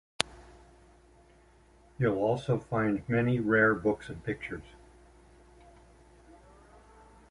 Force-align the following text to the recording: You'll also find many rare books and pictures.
You'll 1.99 2.17
also 2.17 2.57
find 2.57 3.07
many 3.07 3.37
rare 3.39 3.75
books 3.75 4.09
and 4.09 4.23
pictures. 4.23 4.63